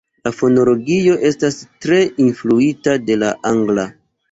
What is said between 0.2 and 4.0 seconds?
La fonologio estas tre influita de la angla.